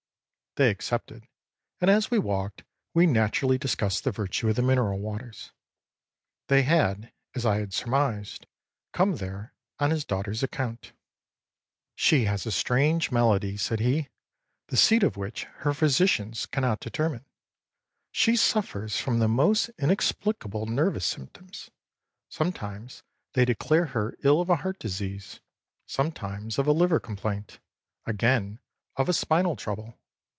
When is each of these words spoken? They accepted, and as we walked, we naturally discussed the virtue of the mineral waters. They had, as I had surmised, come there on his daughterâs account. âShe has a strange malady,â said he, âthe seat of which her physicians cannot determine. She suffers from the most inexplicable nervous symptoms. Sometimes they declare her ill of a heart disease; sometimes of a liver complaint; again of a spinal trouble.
They 0.57 0.69
accepted, 0.69 1.29
and 1.79 1.89
as 1.89 2.11
we 2.11 2.19
walked, 2.19 2.65
we 2.93 3.07
naturally 3.07 3.57
discussed 3.57 4.03
the 4.03 4.11
virtue 4.11 4.49
of 4.49 4.57
the 4.57 4.61
mineral 4.61 4.99
waters. 4.99 5.53
They 6.49 6.63
had, 6.63 7.13
as 7.33 7.45
I 7.45 7.59
had 7.59 7.73
surmised, 7.73 8.47
come 8.91 9.15
there 9.15 9.53
on 9.79 9.91
his 9.91 10.03
daughterâs 10.03 10.43
account. 10.43 10.91
âShe 11.97 12.25
has 12.27 12.45
a 12.45 12.51
strange 12.51 13.13
malady,â 13.13 13.57
said 13.61 13.79
he, 13.79 14.09
âthe 14.67 14.77
seat 14.77 15.03
of 15.03 15.15
which 15.15 15.45
her 15.63 15.73
physicians 15.73 16.45
cannot 16.47 16.81
determine. 16.81 17.23
She 18.11 18.35
suffers 18.35 18.99
from 18.99 19.19
the 19.19 19.29
most 19.29 19.69
inexplicable 19.79 20.65
nervous 20.65 21.05
symptoms. 21.05 21.69
Sometimes 22.27 23.03
they 23.35 23.45
declare 23.45 23.85
her 23.85 24.17
ill 24.25 24.41
of 24.41 24.49
a 24.49 24.57
heart 24.57 24.79
disease; 24.79 25.39
sometimes 25.85 26.59
of 26.59 26.67
a 26.67 26.73
liver 26.73 26.99
complaint; 26.99 27.59
again 28.05 28.59
of 28.97 29.07
a 29.07 29.13
spinal 29.13 29.55
trouble. 29.55 29.97